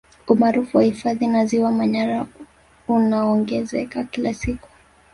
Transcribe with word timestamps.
Umaarufu 0.27 0.77
wa 0.77 0.83
hifadhi 0.83 1.27
na 1.27 1.45
Ziwa 1.45 1.71
Manyara 1.71 2.27
hunaongezeka 2.87 4.03
kila 4.03 4.33
siku 4.33 4.69